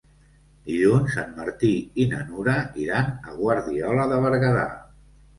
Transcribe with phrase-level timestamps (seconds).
[0.67, 1.67] Dilluns en Martí
[2.03, 2.55] i na Nura
[2.85, 4.65] iran a Guardiola de Berguedà.